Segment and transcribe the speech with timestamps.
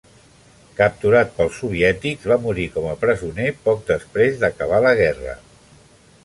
[0.77, 5.37] Capturat pels soviètics va morir com a presoner poc després d'acabar la guerra.